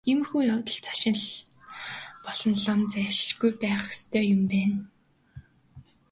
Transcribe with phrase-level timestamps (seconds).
[0.09, 1.21] Иймэрхүү явдалд заншил
[2.25, 4.77] болсон лам хүн зайлшгүй байх ёстой юм байна.